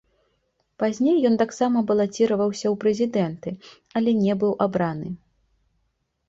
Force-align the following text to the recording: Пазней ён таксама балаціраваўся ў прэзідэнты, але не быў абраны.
Пазней 0.83 1.17
ён 1.29 1.35
таксама 1.41 1.83
балаціраваўся 1.91 2.65
ў 2.69 2.71
прэзідэнты, 2.85 3.49
але 4.01 4.11
не 4.23 4.33
быў 4.45 4.53
абраны. 4.69 5.13